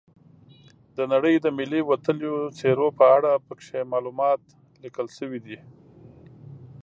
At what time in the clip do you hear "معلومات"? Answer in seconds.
3.93-4.41